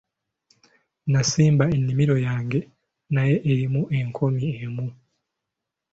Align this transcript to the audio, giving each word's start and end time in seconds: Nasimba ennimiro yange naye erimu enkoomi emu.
Nasimba 1.11 1.65
ennimiro 1.75 2.15
yange 2.27 2.59
naye 3.13 3.35
erimu 3.51 3.81
enkoomi 3.99 4.43
emu. 4.63 4.87